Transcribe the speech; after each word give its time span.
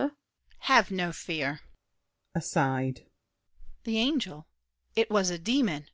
DIDIER. 0.00 0.16
Have 0.60 0.90
no 0.92 1.10
fear. 1.12 1.60
[Aside.] 2.32 3.10
The 3.82 3.98
angel— 3.98 4.46
It 4.94 5.10
was 5.10 5.28
a 5.28 5.40
demon! 5.40 5.88